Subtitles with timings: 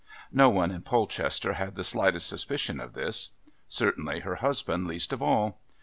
[0.31, 3.29] No one in Polchester had the slightest suspicion of this;
[3.67, 5.61] certainly her husband least of all.